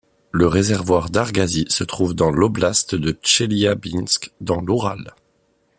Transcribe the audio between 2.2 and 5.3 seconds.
l'oblast de Tcheliabinsk, dans l'Oural.